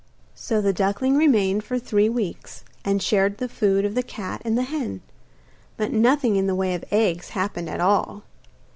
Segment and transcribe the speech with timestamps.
[0.33, 4.57] So the duckling remained for three weeks, and shared the food of the cat and
[4.57, 5.01] the hen;
[5.77, 8.23] but nothing in the way of eggs happened at all.